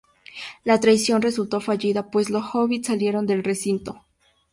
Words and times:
La 0.63 0.79
traición 0.79 1.21
resultó 1.21 1.61
fallida 1.61 2.09
pues 2.09 2.31
los 2.31 2.43
Hobbits 2.55 2.87
salieron 2.87 3.27
del 3.27 3.43
recinto. 3.43 4.03